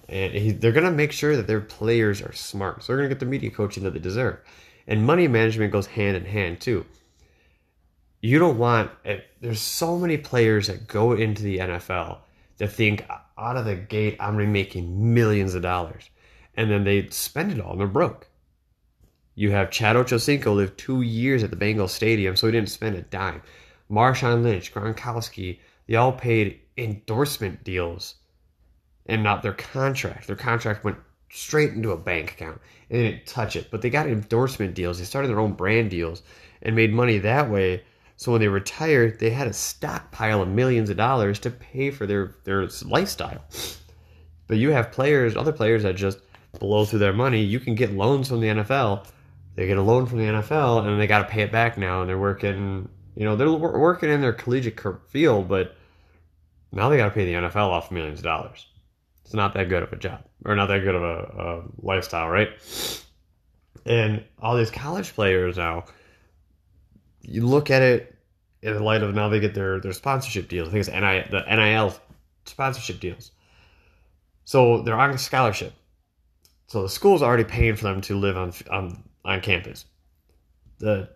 and 0.08 0.32
he, 0.32 0.50
they're 0.50 0.72
going 0.72 0.86
to 0.86 0.90
make 0.90 1.12
sure 1.12 1.36
that 1.36 1.46
their 1.46 1.60
players 1.60 2.22
are 2.22 2.32
smart. 2.32 2.82
So 2.82 2.92
they're 2.92 2.96
going 2.96 3.10
to 3.10 3.14
get 3.14 3.20
the 3.20 3.26
media 3.26 3.50
coaching 3.50 3.84
that 3.84 3.92
they 3.92 4.00
deserve, 4.00 4.38
and 4.86 5.04
money 5.04 5.28
management 5.28 5.70
goes 5.70 5.86
hand 5.86 6.16
in 6.16 6.24
hand 6.24 6.60
too 6.60 6.86
you 8.26 8.38
don't 8.38 8.58
want 8.58 8.90
eh, 9.04 9.20
there's 9.40 9.60
so 9.60 9.98
many 9.98 10.16
players 10.16 10.66
that 10.66 10.88
go 10.88 11.12
into 11.12 11.42
the 11.42 11.58
NFL 11.58 12.18
that 12.58 12.72
think 12.72 13.06
out 13.38 13.56
of 13.56 13.64
the 13.64 13.76
gate 13.76 14.16
I'm 14.18 14.34
gonna 14.34 14.46
be 14.46 14.50
making 14.50 15.14
millions 15.14 15.54
of 15.54 15.62
dollars. 15.62 16.10
And 16.56 16.70
then 16.70 16.84
they 16.84 17.08
spend 17.10 17.52
it 17.52 17.60
all 17.60 17.72
and 17.72 17.80
they're 17.80 17.86
broke. 17.86 18.28
You 19.34 19.50
have 19.50 19.70
Chad 19.70 19.96
Ochocinco 19.96 20.54
lived 20.54 20.78
two 20.78 21.02
years 21.02 21.44
at 21.44 21.50
the 21.50 21.56
Bengals 21.56 21.90
Stadium, 21.90 22.34
so 22.34 22.46
he 22.46 22.52
didn't 22.52 22.70
spend 22.70 22.96
a 22.96 23.02
dime. 23.02 23.42
Marshawn 23.90 24.42
Lynch, 24.42 24.72
Gronkowski, 24.72 25.60
they 25.86 25.94
all 25.94 26.12
paid 26.12 26.60
endorsement 26.78 27.62
deals 27.62 28.14
and 29.04 29.22
not 29.22 29.42
their 29.42 29.52
contract. 29.52 30.26
Their 30.26 30.36
contract 30.36 30.84
went 30.84 30.96
straight 31.28 31.74
into 31.74 31.92
a 31.92 31.96
bank 31.96 32.32
account 32.32 32.60
and 32.90 32.98
they 32.98 33.10
didn't 33.10 33.26
touch 33.26 33.54
it. 33.54 33.68
But 33.70 33.82
they 33.82 33.90
got 33.90 34.08
endorsement 34.08 34.74
deals. 34.74 34.98
They 34.98 35.04
started 35.04 35.28
their 35.28 35.40
own 35.40 35.52
brand 35.52 35.90
deals 35.90 36.22
and 36.62 36.74
made 36.74 36.92
money 36.92 37.18
that 37.18 37.50
way 37.50 37.84
so 38.16 38.32
when 38.32 38.40
they 38.40 38.48
retired, 38.48 39.18
they 39.20 39.30
had 39.30 39.46
a 39.46 39.52
stockpile 39.52 40.42
of 40.42 40.48
millions 40.48 40.88
of 40.88 40.96
dollars 40.96 41.38
to 41.40 41.50
pay 41.50 41.90
for 41.90 42.06
their, 42.06 42.34
their 42.44 42.66
lifestyle. 42.84 43.44
But 44.46 44.56
you 44.56 44.70
have 44.70 44.92
players, 44.92 45.36
other 45.36 45.52
players 45.52 45.82
that 45.82 45.96
just 45.96 46.18
blow 46.58 46.84
through 46.84 47.00
their 47.00 47.12
money. 47.12 47.42
You 47.42 47.60
can 47.60 47.74
get 47.74 47.92
loans 47.92 48.28
from 48.28 48.40
the 48.40 48.48
NFL. 48.48 49.06
They 49.54 49.66
get 49.66 49.76
a 49.76 49.82
loan 49.82 50.06
from 50.06 50.18
the 50.18 50.24
NFL 50.24 50.86
and 50.86 51.00
they 51.00 51.06
got 51.06 51.20
to 51.20 51.28
pay 51.28 51.42
it 51.42 51.52
back 51.52 51.76
now. 51.76 52.00
And 52.00 52.08
they're 52.08 52.18
working, 52.18 52.88
you 53.14 53.24
know, 53.24 53.36
they're 53.36 53.50
working 53.50 54.10
in 54.10 54.20
their 54.20 54.32
collegiate 54.32 54.80
field, 55.08 55.48
but 55.48 55.76
now 56.72 56.88
they 56.88 56.96
got 56.96 57.06
to 57.06 57.14
pay 57.14 57.26
the 57.26 57.34
NFL 57.34 57.68
off 57.68 57.90
millions 57.90 58.20
of 58.20 58.24
dollars. 58.24 58.66
It's 59.24 59.34
not 59.34 59.54
that 59.54 59.68
good 59.68 59.82
of 59.82 59.92
a 59.92 59.96
job 59.96 60.24
or 60.44 60.54
not 60.54 60.66
that 60.66 60.84
good 60.84 60.94
of 60.94 61.02
a, 61.02 61.42
a 61.42 61.62
lifestyle, 61.82 62.28
right? 62.28 62.50
And 63.84 64.24
all 64.40 64.56
these 64.56 64.70
college 64.70 65.14
players 65.14 65.56
now, 65.56 65.84
you 67.26 67.46
look 67.46 67.70
at 67.70 67.82
it 67.82 68.14
in 68.62 68.74
the 68.74 68.82
light 68.82 69.02
of 69.02 69.14
now 69.14 69.28
they 69.28 69.40
get 69.40 69.54
their 69.54 69.80
their 69.80 69.92
sponsorship 69.92 70.48
deals. 70.48 70.68
I 70.68 70.72
think 70.72 70.86
it's 70.86 70.90
NIL, 70.90 71.24
the 71.30 71.54
NIL 71.54 71.94
sponsorship 72.44 73.00
deals. 73.00 73.32
So 74.44 74.82
they're 74.82 74.98
on 74.98 75.10
a 75.10 75.18
scholarship. 75.18 75.72
So 76.68 76.82
the 76.82 76.88
school's 76.88 77.22
already 77.22 77.44
paying 77.44 77.76
for 77.76 77.84
them 77.84 78.00
to 78.02 78.18
live 78.18 78.36
on 78.36 78.52
on 78.70 79.02
on 79.24 79.40
campus. 79.40 79.84
The 80.78 81.08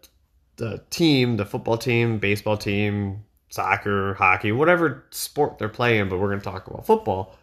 the 0.57 0.83
team, 0.91 1.37
the 1.37 1.47
football 1.47 1.79
team, 1.79 2.19
baseball 2.19 2.57
team, 2.57 3.25
soccer, 3.49 4.15
hockey, 4.15 4.53
whatever 4.53 5.05
sport 5.11 5.59
they're 5.59 5.69
playing, 5.69 6.09
but 6.09 6.19
we're 6.19 6.29
going 6.29 6.41
to 6.41 6.45
talk 6.45 6.67
about 6.67 6.85
football, 6.85 7.35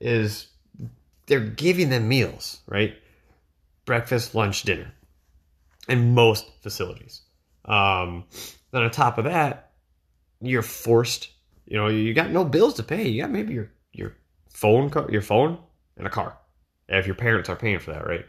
is 0.00 0.46
they're 1.26 1.40
giving 1.40 1.90
them 1.90 2.08
meals, 2.08 2.60
right? 2.66 2.96
breakfast, 3.84 4.34
lunch, 4.34 4.62
dinner 4.62 4.92
in 5.88 6.14
most 6.14 6.46
facilities. 6.62 7.22
Um, 7.64 8.24
then 8.70 8.82
on 8.82 8.90
top 8.90 9.18
of 9.18 9.24
that, 9.24 9.72
you're 10.40 10.62
forced. 10.62 11.30
You 11.66 11.76
know, 11.76 11.88
you 11.88 12.12
got 12.14 12.30
no 12.30 12.44
bills 12.44 12.74
to 12.74 12.82
pay. 12.82 13.08
You 13.08 13.22
got 13.22 13.30
maybe 13.30 13.54
your 13.54 13.70
your 13.92 14.16
phone, 14.48 14.90
your 15.10 15.22
phone, 15.22 15.58
and 15.96 16.06
a 16.06 16.10
car. 16.10 16.36
If 16.88 17.06
your 17.06 17.14
parents 17.14 17.48
are 17.48 17.56
paying 17.56 17.78
for 17.78 17.92
that, 17.92 18.06
right? 18.06 18.26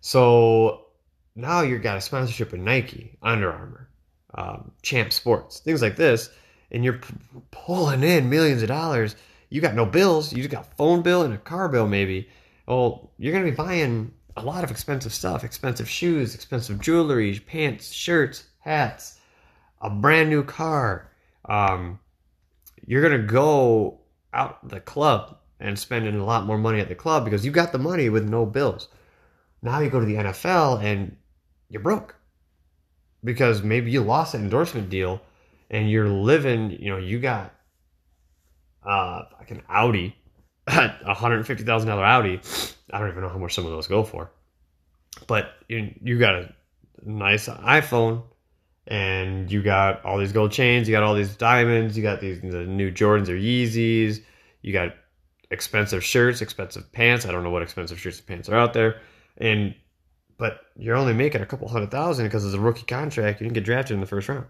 So 0.00 0.86
now 1.34 1.62
you've 1.62 1.82
got 1.82 1.96
a 1.96 2.00
sponsorship 2.00 2.52
with 2.52 2.60
Nike, 2.60 3.16
Under 3.22 3.50
Armour, 3.50 3.88
um, 4.34 4.72
Champ 4.82 5.12
Sports, 5.12 5.60
things 5.60 5.80
like 5.80 5.96
this, 5.96 6.30
and 6.70 6.84
you're 6.84 6.94
p- 6.98 7.14
pulling 7.50 8.02
in 8.02 8.28
millions 8.28 8.62
of 8.62 8.68
dollars. 8.68 9.16
You 9.48 9.60
got 9.60 9.74
no 9.74 9.86
bills. 9.86 10.32
You 10.32 10.38
just 10.38 10.50
got 10.50 10.76
phone 10.76 11.02
bill 11.02 11.22
and 11.22 11.32
a 11.32 11.38
car 11.38 11.68
bill, 11.68 11.86
maybe. 11.86 12.28
Well, 12.66 13.12
you're 13.18 13.32
gonna 13.32 13.44
be 13.44 13.50
buying 13.52 14.12
a 14.36 14.44
lot 14.44 14.64
of 14.64 14.70
expensive 14.70 15.12
stuff, 15.12 15.44
expensive 15.44 15.88
shoes, 15.88 16.34
expensive 16.34 16.80
jewelry, 16.80 17.38
pants, 17.38 17.90
shirts, 17.92 18.44
hats, 18.64 19.18
a 19.80 19.90
brand 19.90 20.30
new 20.30 20.42
car. 20.42 21.10
Um, 21.44 22.00
you're 22.86 23.02
gonna 23.02 23.22
go 23.22 24.00
out 24.32 24.66
the 24.68 24.80
club 24.80 25.36
and 25.60 25.78
spending 25.78 26.18
a 26.18 26.24
lot 26.24 26.46
more 26.46 26.58
money 26.58 26.80
at 26.80 26.88
the 26.88 26.94
club 26.94 27.24
because 27.24 27.44
you 27.44 27.52
got 27.52 27.72
the 27.72 27.78
money 27.78 28.08
with 28.08 28.28
no 28.28 28.46
bills. 28.46 28.88
Now 29.62 29.80
you 29.80 29.90
go 29.90 30.00
to 30.00 30.06
the 30.06 30.14
NFL 30.14 30.82
and 30.82 31.16
you're 31.68 31.82
broke 31.82 32.16
because 33.22 33.62
maybe 33.62 33.90
you 33.90 34.02
lost 34.02 34.34
an 34.34 34.42
endorsement 34.42 34.90
deal 34.90 35.20
and 35.70 35.90
you're 35.90 36.08
living, 36.08 36.70
you 36.70 36.90
know, 36.90 36.98
you 36.98 37.18
got 37.18 37.54
uh, 38.84 39.22
like 39.38 39.50
an 39.50 39.62
Audi, 39.68 40.14
a 40.66 40.90
$150,000 41.06 41.88
Audi. 41.88 42.40
I 42.90 42.98
don't 42.98 43.08
even 43.08 43.22
know 43.22 43.28
how 43.28 43.38
much 43.38 43.54
some 43.54 43.64
of 43.64 43.72
those 43.72 43.86
go 43.86 44.02
for. 44.02 44.30
But 45.26 45.52
you, 45.68 45.94
you 46.02 46.18
got 46.18 46.34
a 46.34 46.54
nice 47.04 47.48
iPhone 47.48 48.24
and 48.86 49.50
you 49.50 49.62
got 49.62 50.04
all 50.04 50.18
these 50.18 50.32
gold 50.32 50.52
chains, 50.52 50.88
you 50.88 50.94
got 50.94 51.02
all 51.02 51.14
these 51.14 51.36
diamonds, 51.36 51.96
you 51.96 52.02
got 52.02 52.20
these 52.20 52.40
the 52.40 52.64
new 52.66 52.90
Jordans 52.90 53.28
or 53.28 53.36
Yeezys, 53.36 54.22
you 54.62 54.72
got 54.72 54.94
expensive 55.50 56.04
shirts, 56.04 56.42
expensive 56.42 56.92
pants. 56.92 57.26
I 57.26 57.32
don't 57.32 57.42
know 57.44 57.50
what 57.50 57.62
expensive 57.62 57.98
shirts 57.98 58.18
and 58.18 58.26
pants 58.26 58.48
are 58.48 58.56
out 58.56 58.72
there. 58.72 59.00
And 59.38 59.74
but 60.36 60.60
you're 60.76 60.96
only 60.96 61.14
making 61.14 61.40
a 61.40 61.46
couple 61.46 61.68
hundred 61.68 61.90
thousand 61.90 62.26
because 62.26 62.44
it's 62.44 62.54
a 62.54 62.60
rookie 62.60 62.84
contract. 62.84 63.40
You 63.40 63.44
didn't 63.44 63.54
get 63.54 63.64
drafted 63.64 63.94
in 63.94 64.00
the 64.00 64.06
first 64.06 64.28
round. 64.28 64.46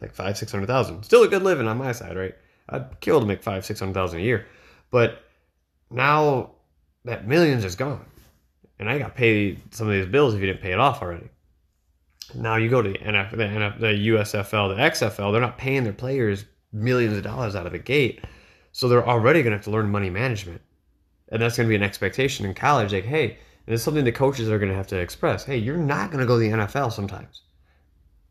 Like 0.00 0.14
five, 0.14 0.38
six 0.38 0.52
hundred 0.52 0.66
thousand. 0.66 1.02
Still 1.02 1.22
a 1.22 1.28
good 1.28 1.42
living 1.42 1.66
on 1.66 1.78
my 1.78 1.92
side, 1.92 2.16
right? 2.16 2.34
I'd 2.68 3.00
kill 3.00 3.20
to 3.20 3.26
make 3.26 3.42
five, 3.42 3.64
six 3.64 3.80
hundred 3.80 3.94
thousand 3.94 4.20
a 4.20 4.22
year. 4.22 4.46
But 4.90 5.22
now 5.90 6.52
that 7.04 7.26
millions 7.26 7.64
is 7.64 7.76
gone. 7.76 8.04
And 8.78 8.90
I 8.90 8.98
got 8.98 9.14
paid 9.14 9.60
some 9.74 9.88
of 9.88 9.94
these 9.94 10.06
bills 10.06 10.34
if 10.34 10.40
you 10.40 10.46
didn't 10.46 10.60
pay 10.60 10.72
it 10.72 10.78
off 10.78 11.00
already. 11.00 11.28
Now 12.34 12.56
you 12.56 12.68
go 12.68 12.82
to 12.82 12.90
the 12.90 12.98
NF, 12.98 13.30
the, 13.30 13.44
NF, 13.44 13.80
the 13.80 14.08
USFL, 14.08 14.74
the 14.74 14.82
XFL, 14.82 15.32
they're 15.32 15.40
not 15.40 15.58
paying 15.58 15.84
their 15.84 15.92
players 15.92 16.44
millions 16.72 17.16
of 17.16 17.22
dollars 17.22 17.54
out 17.54 17.66
of 17.66 17.72
the 17.72 17.78
gate. 17.78 18.24
So 18.72 18.88
they're 18.88 19.06
already 19.06 19.42
going 19.42 19.52
to 19.52 19.56
have 19.56 19.64
to 19.64 19.70
learn 19.70 19.88
money 19.88 20.10
management. 20.10 20.60
And 21.30 21.40
that's 21.40 21.56
going 21.56 21.66
to 21.66 21.70
be 21.70 21.76
an 21.76 21.82
expectation 21.82 22.46
in 22.46 22.54
college. 22.54 22.92
Like, 22.92 23.04
hey, 23.04 23.38
and 23.66 23.74
it's 23.74 23.82
something 23.82 24.04
the 24.04 24.12
coaches 24.12 24.48
are 24.48 24.58
going 24.58 24.70
to 24.70 24.76
have 24.76 24.86
to 24.88 24.98
express. 24.98 25.44
Hey, 25.44 25.56
you're 25.56 25.76
not 25.76 26.10
going 26.10 26.20
to 26.20 26.26
go 26.26 26.38
to 26.38 26.40
the 26.40 26.64
NFL 26.64 26.92
sometimes. 26.92 27.42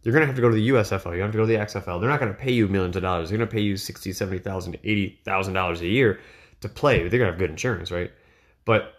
You're 0.04 0.14
going 0.14 0.22
to 0.22 0.28
have 0.28 0.36
to 0.36 0.42
go 0.42 0.50
to 0.50 0.56
the 0.56 0.70
USFL. 0.70 1.16
You 1.16 1.22
have 1.24 1.32
to 1.32 1.38
go 1.38 1.46
to 1.46 1.52
the 1.52 1.60
XFL. 1.60 2.00
They're 2.00 2.10
not 2.10 2.20
going 2.20 2.32
to 2.32 2.38
pay 2.38 2.52
you 2.52 2.68
millions 2.68 2.96
of 2.96 3.02
dollars. 3.02 3.30
They're 3.30 3.40
going 3.40 3.50
to 3.50 3.54
pay 3.54 3.62
you 3.62 3.76
sixty, 3.76 4.14
seventy 4.14 4.38
thousand, 4.38 4.78
eighty 4.84 5.20
thousand 5.26 5.56
dollars 5.56 5.82
a 5.82 5.88
year 5.88 6.20
to 6.62 6.70
play. 6.70 7.00
They're 7.00 7.20
going 7.20 7.22
to 7.22 7.32
have 7.32 7.40
good 7.40 7.50
insurance, 7.50 7.90
right? 7.92 8.12
But 8.66 8.94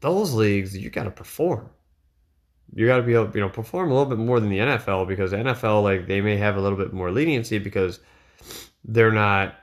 those 0.00 0.32
leagues, 0.34 0.76
you 0.76 0.88
got 0.88 1.04
to 1.04 1.10
perform. 1.10 1.68
You 2.74 2.86
got 2.86 2.98
to 2.98 3.02
be 3.02 3.14
able, 3.14 3.30
you 3.34 3.40
know, 3.40 3.48
perform 3.48 3.90
a 3.90 3.94
little 3.94 4.08
bit 4.08 4.18
more 4.18 4.38
than 4.40 4.48
the 4.48 4.58
NFL 4.58 5.08
because 5.08 5.32
the 5.32 5.38
NFL, 5.38 5.82
like, 5.82 6.06
they 6.06 6.20
may 6.20 6.36
have 6.36 6.56
a 6.56 6.60
little 6.60 6.78
bit 6.78 6.92
more 6.92 7.10
leniency 7.10 7.58
because 7.58 8.00
they're 8.84 9.12
not, 9.12 9.54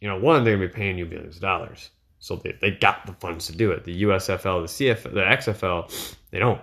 you 0.00 0.08
know, 0.08 0.18
one, 0.18 0.44
they're 0.44 0.58
to 0.58 0.66
be 0.66 0.72
paying 0.72 0.98
you 0.98 1.06
billions 1.06 1.36
of 1.36 1.42
dollars. 1.42 1.90
So 2.18 2.36
they, 2.36 2.56
they 2.60 2.72
got 2.72 3.06
the 3.06 3.12
funds 3.14 3.46
to 3.46 3.56
do 3.56 3.70
it. 3.70 3.84
The 3.84 4.02
USFL, 4.02 4.66
the 4.66 4.86
CF, 4.86 5.02
the 5.02 5.20
XFL, 5.20 6.16
they 6.30 6.38
don't. 6.38 6.60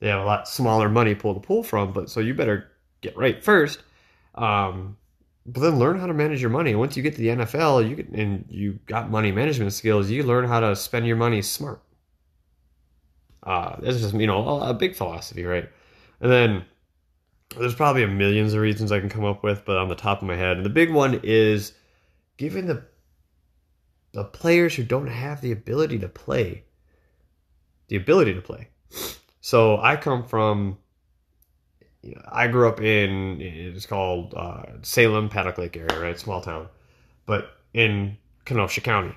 They 0.00 0.08
have 0.08 0.22
a 0.22 0.24
lot 0.24 0.48
smaller 0.48 0.88
money 0.88 1.14
pool 1.14 1.34
to 1.34 1.40
pull 1.40 1.62
from, 1.62 1.92
but 1.92 2.08
so 2.08 2.20
you 2.20 2.34
better 2.34 2.70
get 3.00 3.16
right 3.16 3.42
first. 3.42 3.80
Um, 4.34 4.96
but 5.46 5.60
then 5.60 5.78
learn 5.78 5.98
how 5.98 6.06
to 6.06 6.14
manage 6.14 6.40
your 6.40 6.50
money. 6.50 6.74
Once 6.74 6.96
you 6.96 7.02
get 7.02 7.16
to 7.16 7.20
the 7.20 7.28
NFL, 7.28 7.88
you 7.88 7.96
can, 7.96 8.14
and 8.14 8.44
you 8.48 8.78
got 8.86 9.10
money 9.10 9.32
management 9.32 9.72
skills, 9.72 10.10
you 10.10 10.22
learn 10.22 10.46
how 10.46 10.60
to 10.60 10.76
spend 10.76 11.06
your 11.06 11.16
money 11.16 11.42
smart. 11.42 11.82
Uh, 13.48 13.80
this 13.80 13.96
is 13.96 14.12
you 14.12 14.26
know 14.26 14.46
a, 14.46 14.70
a 14.70 14.74
big 14.74 14.94
philosophy, 14.94 15.44
right? 15.44 15.68
And 16.20 16.30
then 16.30 16.64
there's 17.56 17.74
probably 17.74 18.02
a 18.02 18.08
millions 18.08 18.52
of 18.52 18.60
reasons 18.60 18.92
I 18.92 19.00
can 19.00 19.08
come 19.08 19.24
up 19.24 19.42
with, 19.42 19.64
but 19.64 19.78
on 19.78 19.88
the 19.88 19.94
top 19.94 20.20
of 20.20 20.28
my 20.28 20.36
head, 20.36 20.58
and 20.58 20.66
the 20.66 20.70
big 20.70 20.92
one 20.92 21.20
is 21.22 21.72
giving 22.36 22.66
the 22.66 22.84
the 24.12 24.24
players 24.24 24.74
who 24.74 24.82
don't 24.82 25.06
have 25.06 25.40
the 25.40 25.52
ability 25.52 25.98
to 26.00 26.08
play 26.08 26.64
the 27.88 27.96
ability 27.96 28.34
to 28.34 28.40
play. 28.40 28.68
So 29.40 29.78
I 29.80 29.96
come 29.96 30.24
from, 30.24 30.78
you 32.02 32.14
know, 32.14 32.22
I 32.30 32.48
grew 32.48 32.68
up 32.68 32.80
in, 32.80 33.40
it's 33.40 33.86
called 33.86 34.34
uh, 34.34 34.62
Salem, 34.82 35.28
Paddock 35.28 35.58
Lake 35.58 35.76
area, 35.76 36.00
right? 36.00 36.18
Small 36.18 36.42
town, 36.42 36.68
but 37.24 37.50
in 37.72 38.18
Kenosha 38.44 38.82
County. 38.82 39.14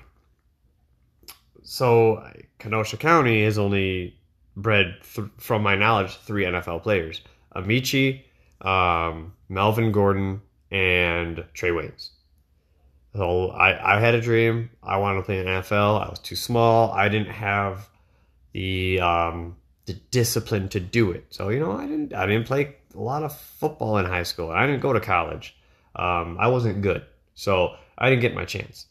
So 1.62 2.26
Kenosha 2.58 2.96
County 2.96 3.42
is 3.42 3.58
only 3.58 4.18
bred, 4.56 4.96
th- 5.14 5.28
from 5.38 5.62
my 5.62 5.74
knowledge, 5.76 6.16
three 6.16 6.44
NFL 6.44 6.82
players 6.82 7.20
Ameche, 7.54 8.22
um, 8.60 9.32
Melvin 9.48 9.92
Gordon, 9.92 10.40
and 10.70 11.38
Trae 11.54 11.72
Waynes. 11.72 12.10
So 13.14 13.50
I, 13.50 13.96
I 13.96 14.00
had 14.00 14.14
a 14.14 14.20
dream. 14.20 14.70
I 14.82 14.96
wanted 14.96 15.18
to 15.18 15.22
play 15.24 15.38
in 15.38 15.46
NFL. 15.46 16.04
I 16.04 16.08
was 16.08 16.18
too 16.18 16.36
small. 16.36 16.90
I 16.92 17.08
didn't 17.08 17.30
have 17.32 17.88
the 18.52 19.00
um, 19.00 19.56
the 19.86 19.94
discipline 20.10 20.68
to 20.70 20.80
do 20.80 21.10
it. 21.10 21.26
So 21.30 21.50
you 21.50 21.60
know, 21.60 21.72
I 21.72 21.86
didn't 21.86 22.14
I 22.14 22.26
didn't 22.26 22.46
play 22.46 22.76
a 22.94 22.98
lot 22.98 23.22
of 23.22 23.36
football 23.36 23.98
in 23.98 24.06
high 24.06 24.22
school. 24.22 24.50
I 24.50 24.66
didn't 24.66 24.80
go 24.80 24.92
to 24.92 25.00
college. 25.00 25.56
Um, 25.94 26.38
I 26.40 26.48
wasn't 26.48 26.80
good, 26.80 27.04
so 27.34 27.76
I 27.98 28.08
didn't 28.08 28.22
get 28.22 28.34
my 28.34 28.46
chance. 28.46 28.86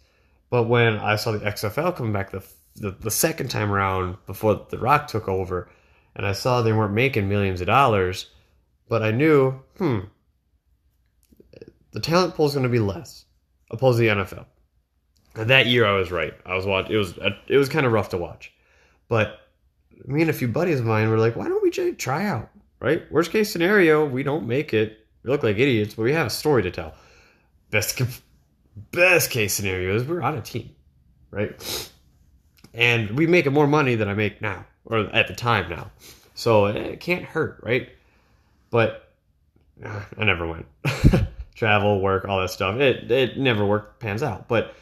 But 0.51 0.63
when 0.63 0.97
I 0.97 1.15
saw 1.15 1.31
the 1.31 1.39
XFL 1.39 1.95
coming 1.95 2.13
back 2.13 2.29
the, 2.29 2.43
the 2.75 2.91
the 2.91 3.09
second 3.09 3.47
time 3.49 3.71
around 3.71 4.17
before 4.27 4.67
The 4.69 4.77
Rock 4.77 5.07
took 5.07 5.27
over, 5.27 5.71
and 6.15 6.27
I 6.27 6.33
saw 6.33 6.61
they 6.61 6.73
weren't 6.73 6.93
making 6.93 7.27
millions 7.27 7.61
of 7.61 7.67
dollars, 7.67 8.27
but 8.89 9.01
I 9.01 9.11
knew, 9.11 9.53
hmm, 9.77 10.01
the 11.91 12.01
talent 12.01 12.35
pool 12.35 12.45
is 12.47 12.53
going 12.53 12.63
to 12.63 12.69
be 12.69 12.79
less 12.79 13.25
opposed 13.71 13.97
to 13.97 14.01
the 14.03 14.09
NFL. 14.09 14.45
And 15.35 15.49
that 15.49 15.67
year 15.67 15.85
I 15.85 15.93
was 15.93 16.11
right. 16.11 16.33
I 16.45 16.55
was 16.55 16.65
watch. 16.65 16.89
It 16.89 16.97
was 16.97 17.17
it 17.47 17.57
was 17.57 17.69
kind 17.69 17.85
of 17.85 17.93
rough 17.93 18.09
to 18.09 18.17
watch, 18.17 18.51
but 19.07 19.39
me 20.05 20.19
and 20.19 20.29
a 20.29 20.33
few 20.33 20.49
buddies 20.49 20.81
of 20.81 20.85
mine 20.85 21.09
were 21.09 21.17
like, 21.17 21.37
"Why 21.37 21.47
don't 21.47 21.63
we 21.63 21.71
try 21.93 22.25
out?" 22.25 22.49
Right? 22.81 23.09
Worst 23.09 23.31
case 23.31 23.49
scenario, 23.49 24.05
we 24.05 24.23
don't 24.23 24.47
make 24.47 24.73
it. 24.73 25.05
We 25.23 25.29
look 25.29 25.43
like 25.43 25.57
idiots, 25.57 25.93
but 25.93 26.03
we 26.03 26.11
have 26.11 26.27
a 26.27 26.31
story 26.31 26.63
to 26.63 26.71
tell. 26.71 26.93
Best 27.69 28.01
best 28.91 29.31
case 29.31 29.53
scenario 29.53 29.95
is 29.95 30.03
we're 30.03 30.21
on 30.21 30.37
a 30.37 30.41
team, 30.41 30.71
right? 31.29 31.89
And 32.73 33.11
we 33.11 33.27
make 33.27 33.51
more 33.51 33.67
money 33.67 33.95
than 33.95 34.07
I 34.07 34.13
make 34.13 34.41
now, 34.41 34.65
or 34.85 34.99
at 34.99 35.27
the 35.27 35.35
time 35.35 35.69
now. 35.69 35.91
So 36.35 36.67
it 36.67 36.99
can't 36.99 37.23
hurt, 37.23 37.59
right? 37.63 37.89
But 38.69 39.11
uh, 39.83 40.01
I 40.17 40.23
never 40.23 40.47
went. 40.47 40.65
travel, 41.61 42.01
work, 42.01 42.27
all 42.27 42.41
that 42.41 42.49
stuff. 42.49 42.79
It 42.79 43.11
it 43.11 43.37
never 43.37 43.63
worked, 43.63 43.99
pans 43.99 44.23
out. 44.23 44.47
But 44.47 44.73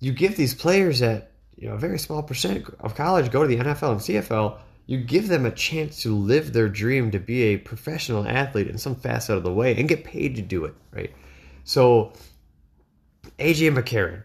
you 0.00 0.12
give 0.12 0.36
these 0.36 0.52
players 0.52 0.98
that 0.98 1.30
you 1.56 1.68
know 1.68 1.76
a 1.76 1.78
very 1.78 1.98
small 1.98 2.24
percent 2.24 2.66
of 2.80 2.96
college 2.96 3.30
go 3.30 3.42
to 3.42 3.48
the 3.48 3.62
NFL 3.62 3.92
and 3.92 4.00
CFL. 4.00 4.58
You 4.86 4.98
give 4.98 5.28
them 5.28 5.46
a 5.46 5.52
chance 5.52 6.02
to 6.02 6.16
live 6.16 6.52
their 6.52 6.68
dream 6.68 7.12
to 7.12 7.20
be 7.20 7.42
a 7.42 7.56
professional 7.58 8.26
athlete 8.26 8.66
in 8.66 8.78
some 8.78 8.96
facet 8.96 9.36
of 9.36 9.44
the 9.44 9.52
way 9.52 9.76
and 9.76 9.88
get 9.88 10.02
paid 10.02 10.34
to 10.36 10.42
do 10.42 10.64
it, 10.64 10.74
right? 10.90 11.12
So, 11.62 12.14
AJ 13.38 13.74
McCarron, 13.76 14.22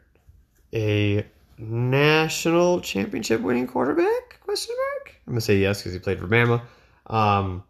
a 0.74 1.26
national 1.58 2.82
championship 2.82 3.42
winning 3.42 3.68
quarterback? 3.68 4.40
Question 4.42 4.76
mark. 4.76 5.16
I'm 5.28 5.34
gonna 5.34 5.42
say 5.42 5.58
yes 5.58 5.80
because 5.80 5.94
he 5.94 6.00
played 6.00 6.20
for 6.20 6.28
Bama. 6.28 6.62
Um, 7.08 7.64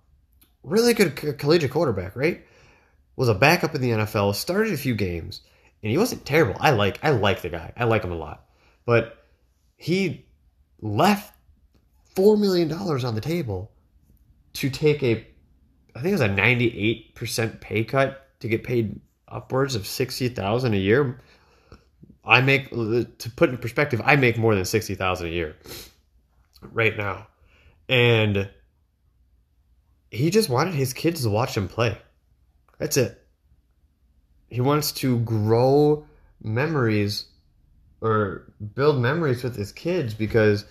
really 0.64 0.94
good 0.94 1.38
collegiate 1.38 1.72
quarterback, 1.72 2.16
right? 2.16 2.46
was 3.16 3.30
a 3.30 3.34
backup 3.34 3.76
in 3.76 3.82
the 3.82 3.92
NFL, 3.92 4.36
started 4.36 4.74
a 4.74 4.78
few 4.78 4.96
games, 4.96 5.42
and 5.82 5.92
he 5.92 5.98
wasn't 5.98 6.26
terrible. 6.26 6.56
I 6.60 6.72
like 6.72 7.00
I 7.04 7.12
like 7.12 7.42
the 7.42 7.50
guy. 7.50 7.74
I 7.78 7.84
like 7.86 8.04
him 8.04 8.12
a 8.12 8.16
lot. 8.16 8.46
But 8.86 9.26
he 9.76 10.26
left 10.82 11.36
four 12.16 12.38
million 12.38 12.68
dollars 12.68 13.04
on 13.04 13.16
the 13.16 13.22
table 13.22 13.72
to 14.54 14.70
take 14.70 15.04
a 15.04 15.28
I 15.96 16.02
think 16.02 16.10
it 16.10 16.14
was 16.14 16.22
a 16.22 16.28
ninety 16.28 16.78
eight 16.78 17.16
percent 17.16 17.62
pay 17.62 17.84
cut 17.84 18.28
to 18.40 18.48
get 18.48 18.64
paid 18.64 19.00
upwards 19.28 19.76
of 19.76 19.86
sixty 19.86 20.30
thousand 20.30 20.74
a 20.74 20.78
year. 20.78 21.20
I 22.25 22.42
make 22.42 22.70
to 22.70 23.32
put 23.36 23.50
in 23.50 23.58
perspective, 23.58 24.01
I 24.03 24.15
make 24.15 24.38
more 24.38 24.56
than 24.56 24.65
sixty 24.65 24.96
thousand 24.96 25.27
a 25.27 25.32
year 25.32 25.56
right 26.72 26.96
now. 26.96 27.27
And 27.89 28.50
he 30.10 30.30
just 30.30 30.50
wanted 30.50 30.74
his 30.74 30.94
kids 30.94 31.24
to 31.24 31.30
watch 31.30 31.58
him 31.58 31.68
play. 31.68 31.98
That's 32.77 32.98
it. 32.98 33.20
He 34.50 34.62
wants 34.62 34.92
to 34.94 35.20
grow 35.20 36.06
memories 36.42 37.25
or 38.01 38.53
build 38.75 39.01
memories 39.01 39.44
with 39.44 39.56
his 39.56 39.72
kids 39.72 40.13
because, 40.13 40.65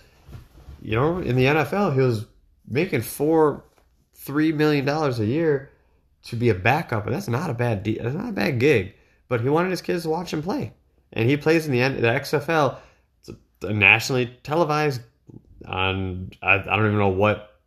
you 0.81 0.95
know, 0.95 1.17
in 1.17 1.35
the 1.35 1.45
NFL, 1.45 1.93
he 1.93 1.99
was 1.99 2.25
making 2.67 3.01
four, 3.01 3.65
three 4.13 4.51
million 4.51 4.85
dollars 4.85 5.19
a 5.19 5.25
year 5.25 5.71
to 6.23 6.35
be 6.35 6.49
a 6.49 6.55
backup, 6.55 7.05
and 7.05 7.13
that's 7.13 7.27
not 7.27 7.49
a 7.49 7.53
bad 7.53 7.83
de- 7.83 7.97
that's 7.97 8.15
not 8.15 8.29
a 8.29 8.33
bad 8.33 8.59
gig. 8.59 8.93
But 9.27 9.41
he 9.41 9.49
wanted 9.49 9.71
his 9.71 9.81
kids 9.81 10.03
to 10.03 10.09
watch 10.09 10.31
him 10.31 10.41
play, 10.41 10.73
and 11.13 11.29
he 11.29 11.37
plays 11.37 11.65
in 11.65 11.71
the, 11.71 12.01
the 12.01 12.07
XFL. 12.07 12.77
It's 13.19 13.29
a 13.63 13.73
nationally 13.73 14.37
televised 14.43 15.01
on 15.65 16.31
I, 16.41 16.55
I 16.55 16.75
don't 16.75 16.87
even 16.87 16.99
know 16.99 17.07
what 17.07 17.59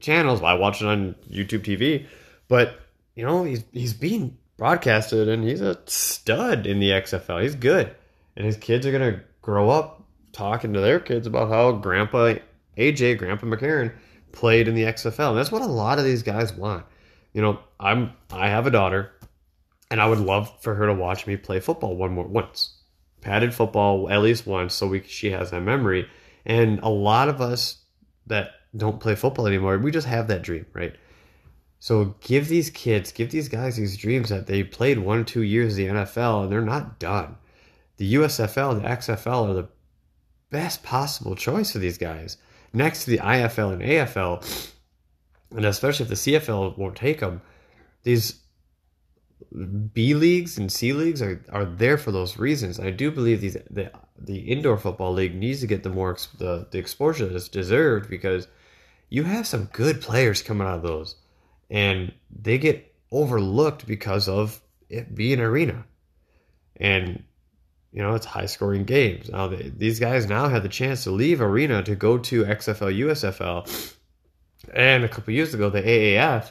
channels. 0.00 0.42
I 0.42 0.54
watch 0.54 0.82
it 0.82 0.86
on 0.86 1.14
YouTube 1.30 1.62
TV, 1.62 2.06
but 2.48 2.78
you 3.14 3.24
know 3.24 3.44
he's 3.44 3.64
he's 3.72 3.94
being 3.94 4.36
broadcasted, 4.56 5.28
and 5.28 5.44
he's 5.44 5.60
a 5.60 5.78
stud 5.86 6.66
in 6.66 6.80
the 6.80 6.90
XFL. 6.90 7.42
He's 7.42 7.54
good, 7.54 7.94
and 8.36 8.44
his 8.44 8.56
kids 8.56 8.86
are 8.86 8.92
gonna 8.92 9.22
grow 9.40 9.70
up 9.70 10.04
talking 10.32 10.72
to 10.74 10.80
their 10.80 11.00
kids 11.00 11.26
about 11.26 11.48
how 11.48 11.72
Grandpa 11.72 12.34
AJ, 12.76 13.18
Grandpa 13.18 13.46
McCarron, 13.46 13.92
played 14.32 14.68
in 14.68 14.74
the 14.74 14.84
XFL. 14.84 15.30
And 15.30 15.38
that's 15.38 15.50
what 15.50 15.62
a 15.62 15.66
lot 15.66 15.98
of 15.98 16.04
these 16.04 16.22
guys 16.22 16.52
want. 16.52 16.84
You 17.32 17.42
know, 17.42 17.58
I'm 17.80 18.12
I 18.30 18.48
have 18.48 18.66
a 18.66 18.70
daughter, 18.70 19.12
and 19.90 20.00
I 20.00 20.08
would 20.08 20.20
love 20.20 20.52
for 20.60 20.74
her 20.74 20.86
to 20.86 20.94
watch 20.94 21.26
me 21.26 21.36
play 21.36 21.60
football 21.60 21.96
one 21.96 22.12
more 22.12 22.26
once, 22.26 22.74
padded 23.20 23.54
football 23.54 24.10
at 24.10 24.22
least 24.22 24.46
once, 24.46 24.74
so 24.74 24.86
we 24.86 25.02
she 25.02 25.30
has 25.30 25.50
that 25.50 25.62
memory. 25.62 26.08
And 26.44 26.80
a 26.80 26.88
lot 26.88 27.28
of 27.28 27.40
us 27.40 27.78
that 28.26 28.50
don't 28.76 29.00
play 29.00 29.14
football 29.14 29.46
anymore, 29.46 29.78
we 29.78 29.90
just 29.90 30.06
have 30.06 30.28
that 30.28 30.42
dream, 30.42 30.66
right? 30.72 30.94
So 31.80 32.16
give 32.20 32.48
these 32.48 32.70
kids, 32.70 33.12
give 33.12 33.30
these 33.30 33.48
guys 33.48 33.76
these 33.76 33.96
dreams 33.96 34.28
that 34.30 34.46
they 34.46 34.64
played 34.64 34.98
one, 34.98 35.18
or 35.18 35.24
two 35.24 35.42
years 35.42 35.76
the 35.76 35.86
NFL 35.86 36.42
and 36.42 36.52
they're 36.52 36.60
not 36.60 36.98
done. 36.98 37.36
The 37.96 38.14
USFL 38.14 38.82
the 38.82 38.88
XFL 38.88 39.50
are 39.50 39.54
the 39.54 39.68
best 40.50 40.82
possible 40.82 41.36
choice 41.36 41.72
for 41.72 41.78
these 41.78 41.98
guys. 41.98 42.36
Next 42.72 43.04
to 43.04 43.10
the 43.10 43.18
IFL 43.18 43.72
and 43.72 43.82
AFL, 43.82 44.72
and 45.56 45.64
especially 45.64 46.04
if 46.04 46.10
the 46.10 46.14
CFL 46.14 46.76
won't 46.76 46.96
take 46.96 47.20
them, 47.20 47.40
these 48.02 48.40
B 49.50 50.14
leagues 50.14 50.58
and 50.58 50.70
C 50.70 50.92
leagues 50.92 51.22
are, 51.22 51.42
are 51.50 51.64
there 51.64 51.96
for 51.96 52.12
those 52.12 52.38
reasons. 52.38 52.78
I 52.78 52.90
do 52.90 53.10
believe 53.10 53.40
these 53.40 53.56
the 53.70 53.90
the 54.18 54.40
indoor 54.40 54.76
football 54.76 55.12
league 55.12 55.34
needs 55.34 55.60
to 55.60 55.66
get 55.66 55.82
the 55.82 55.90
more 55.90 56.16
the, 56.36 56.66
the 56.70 56.78
exposure 56.78 57.26
that's 57.26 57.48
deserved 57.48 58.10
because 58.10 58.46
you 59.08 59.22
have 59.22 59.46
some 59.46 59.64
good 59.66 60.02
players 60.02 60.42
coming 60.42 60.66
out 60.66 60.76
of 60.76 60.82
those, 60.82 61.16
and 61.70 62.12
they 62.30 62.58
get 62.58 62.94
overlooked 63.10 63.86
because 63.86 64.28
of 64.28 64.60
it 64.90 65.14
being 65.14 65.40
arena, 65.40 65.86
and 66.76 67.22
you 67.90 68.02
know 68.02 68.14
it's 68.14 68.26
high 68.26 68.46
scoring 68.46 68.84
games. 68.84 69.30
Now 69.30 69.48
they, 69.48 69.72
these 69.74 69.98
guys 69.98 70.26
now 70.26 70.48
have 70.48 70.62
the 70.62 70.68
chance 70.68 71.04
to 71.04 71.10
leave 71.10 71.40
arena 71.40 71.82
to 71.84 71.96
go 71.96 72.18
to 72.18 72.44
XFL 72.44 72.98
USFL, 72.98 73.94
and 74.74 75.04
a 75.04 75.08
couple 75.08 75.32
years 75.32 75.54
ago 75.54 75.70
the 75.70 75.80
AAF 75.80 76.50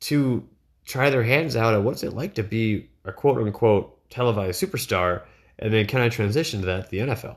to 0.00 0.48
try 0.84 1.10
their 1.10 1.22
hands 1.22 1.56
out 1.56 1.74
at 1.74 1.82
what's 1.82 2.02
it 2.02 2.12
like 2.12 2.34
to 2.34 2.42
be 2.42 2.90
a 3.04 3.12
quote 3.12 3.38
unquote 3.38 4.10
televised 4.10 4.62
superstar, 4.62 5.22
and 5.58 5.72
then 5.72 5.86
can 5.86 6.00
I 6.00 6.08
transition 6.08 6.60
to 6.60 6.66
that 6.66 6.90
the 6.90 6.98
NFL? 6.98 7.36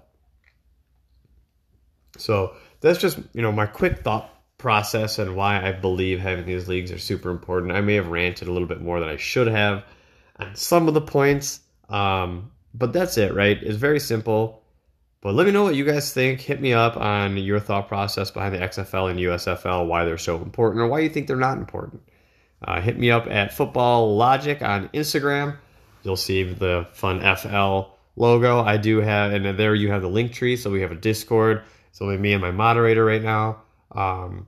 So 2.17 2.53
that's 2.81 2.99
just 2.99 3.19
you 3.33 3.41
know 3.41 3.51
my 3.51 3.65
quick 3.65 3.99
thought 3.99 4.33
process 4.57 5.19
and 5.19 5.35
why 5.35 5.61
I 5.61 5.71
believe 5.71 6.19
having 6.19 6.45
these 6.45 6.67
leagues 6.67 6.91
are 6.91 6.97
super 6.97 7.29
important. 7.29 7.73
I 7.73 7.81
may 7.81 7.95
have 7.95 8.07
ranted 8.07 8.47
a 8.47 8.51
little 8.51 8.67
bit 8.67 8.81
more 8.81 8.99
than 8.99 9.09
I 9.09 9.17
should 9.17 9.47
have 9.47 9.83
on 10.39 10.55
some 10.55 10.87
of 10.87 10.93
the 10.93 11.01
points, 11.01 11.59
um, 11.89 12.51
but 12.73 12.91
that's 12.93 13.17
it, 13.17 13.33
right? 13.33 13.57
It's 13.61 13.77
very 13.77 13.99
simple. 13.99 14.63
But 15.21 15.33
let 15.33 15.47
me 15.47 15.51
know 15.51 15.63
what 15.63 15.75
you 15.75 15.83
guys 15.83 16.13
think. 16.13 16.41
Hit 16.41 16.61
me 16.61 16.73
up 16.73 16.95
on 16.95 17.37
your 17.37 17.59
thought 17.59 17.87
process 17.87 18.29
behind 18.29 18.53
the 18.53 18.59
XFL 18.59 19.09
and 19.09 19.19
USFL, 19.19 19.87
why 19.87 20.05
they're 20.05 20.17
so 20.17 20.37
important, 20.37 20.81
or 20.81 20.87
why 20.87 20.99
you 20.99 21.09
think 21.09 21.27
they're 21.27 21.35
not 21.35 21.57
important. 21.57 22.01
Uh, 22.63 22.81
hit 22.81 22.97
me 22.97 23.11
up 23.11 23.27
at 23.27 23.53
Football 23.53 24.15
Logic 24.15 24.61
on 24.61 24.89
Instagram. 24.89 25.57
You'll 26.03 26.15
see 26.15 26.43
the 26.43 26.87
fun 26.93 27.19
FL 27.35 27.91
logo. 28.15 28.61
I 28.61 28.77
do 28.77 28.99
have, 28.99 29.33
and 29.33 29.57
there 29.57 29.75
you 29.75 29.91
have 29.91 30.01
the 30.01 30.09
link 30.09 30.33
tree. 30.33 30.55
So 30.55 30.71
we 30.71 30.81
have 30.81 30.91
a 30.91 30.95
Discord. 30.95 31.63
It's 31.89 32.01
only 32.01 32.17
me 32.17 32.33
and 32.33 32.41
my 32.41 32.51
moderator 32.51 33.05
right 33.05 33.21
now. 33.21 33.61
Um, 33.91 34.47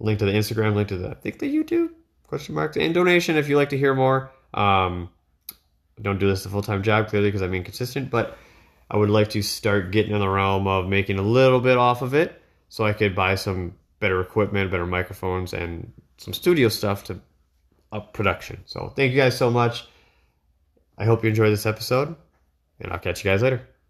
link 0.00 0.18
to 0.18 0.24
the 0.24 0.32
Instagram, 0.32 0.74
link 0.74 0.88
to 0.88 0.98
the 0.98 1.10
I 1.10 1.14
think 1.14 1.38
the 1.38 1.54
YouTube 1.54 1.90
question 2.26 2.54
mark 2.54 2.76
and 2.76 2.94
donation 2.94 3.36
if 3.36 3.48
you 3.48 3.56
like 3.56 3.70
to 3.70 3.78
hear 3.78 3.94
more. 3.94 4.30
Um, 4.54 5.10
don't 6.00 6.18
do 6.18 6.28
this 6.28 6.46
a 6.46 6.48
full 6.48 6.62
time 6.62 6.82
job 6.82 7.08
clearly 7.08 7.28
because 7.28 7.42
I'm 7.42 7.54
inconsistent, 7.54 8.10
but 8.10 8.36
I 8.90 8.96
would 8.96 9.10
like 9.10 9.30
to 9.30 9.42
start 9.42 9.90
getting 9.90 10.12
in 10.12 10.20
the 10.20 10.28
realm 10.28 10.66
of 10.66 10.88
making 10.88 11.18
a 11.18 11.22
little 11.22 11.60
bit 11.60 11.78
off 11.78 12.02
of 12.02 12.14
it 12.14 12.42
so 12.68 12.84
I 12.84 12.92
could 12.92 13.14
buy 13.14 13.34
some 13.36 13.74
better 14.00 14.20
equipment, 14.20 14.70
better 14.70 14.86
microphones, 14.86 15.52
and 15.52 15.92
some 16.18 16.34
studio 16.34 16.68
stuff 16.68 17.04
to 17.04 17.20
production. 18.00 18.62
So 18.66 18.92
thank 18.96 19.12
you 19.12 19.18
guys 19.18 19.36
so 19.36 19.50
much. 19.50 19.86
I 20.98 21.04
hope 21.04 21.22
you 21.22 21.30
enjoyed 21.30 21.52
this 21.52 21.66
episode, 21.66 22.14
and 22.80 22.92
I'll 22.92 22.98
catch 22.98 23.24
you 23.24 23.30
guys 23.30 23.42
later. 23.42 23.66